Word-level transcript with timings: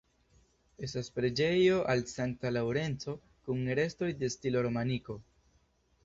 Estas 0.85 1.09
preĝejo 1.17 1.75
al 1.93 2.01
Sankta 2.11 2.51
Laŭrenco 2.53 3.13
kun 3.49 3.61
restoj 3.81 4.09
de 4.23 4.31
stilo 4.37 4.65
romaniko. 4.69 5.19